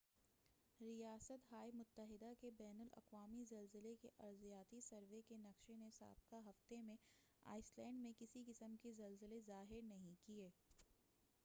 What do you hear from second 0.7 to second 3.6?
ریاست ہائے متحدہ کے بین الاقوامی